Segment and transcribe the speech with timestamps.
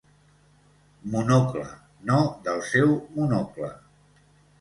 [1.15, 1.65] Monocle,
[2.11, 2.17] no
[2.47, 3.71] del seu Monocle.